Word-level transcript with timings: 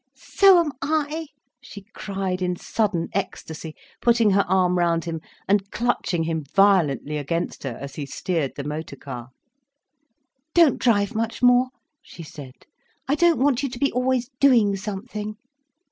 "So 0.15 0.57
am 0.59 0.71
I," 0.81 1.27
she 1.61 1.83
cried 1.93 2.41
in 2.41 2.55
sudden 2.55 3.09
ecstacy, 3.13 3.75
putting 4.01 4.31
her 4.31 4.43
arm 4.49 4.79
round 4.79 5.05
him 5.05 5.21
and 5.47 5.69
clutching 5.69 6.23
him 6.23 6.43
violently 6.55 7.17
against 7.17 7.61
her, 7.61 7.77
as 7.79 7.93
he 7.93 8.07
steered 8.07 8.53
the 8.55 8.63
motor 8.63 8.95
car. 8.95 9.29
"Don't 10.55 10.79
drive 10.79 11.13
much 11.13 11.43
more," 11.43 11.67
she 12.01 12.23
said. 12.23 12.65
"I 13.07 13.13
don't 13.13 13.37
want 13.39 13.61
you 13.61 13.69
to 13.69 13.77
be 13.77 13.91
always 13.91 14.31
doing 14.39 14.75
something." 14.75 15.35